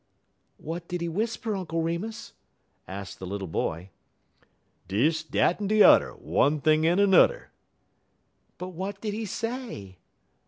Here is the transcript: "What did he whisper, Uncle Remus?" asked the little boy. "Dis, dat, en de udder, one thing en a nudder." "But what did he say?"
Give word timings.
"What 0.57 0.87
did 0.87 0.99
he 1.01 1.07
whisper, 1.09 1.55
Uncle 1.55 1.83
Remus?" 1.83 2.33
asked 2.87 3.19
the 3.19 3.27
little 3.27 3.47
boy. 3.47 3.91
"Dis, 4.87 5.21
dat, 5.23 5.61
en 5.61 5.67
de 5.67 5.83
udder, 5.83 6.15
one 6.15 6.59
thing 6.59 6.87
en 6.87 6.97
a 6.97 7.05
nudder." 7.05 7.51
"But 8.57 8.69
what 8.69 8.99
did 8.99 9.13
he 9.13 9.27
say?" 9.27 9.99